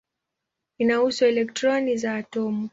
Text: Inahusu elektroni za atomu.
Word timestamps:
Inahusu 0.79 1.25
elektroni 1.25 1.97
za 1.97 2.15
atomu. 2.15 2.69